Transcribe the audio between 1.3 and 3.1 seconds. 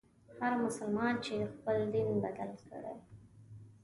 خپل دین بدل کړي.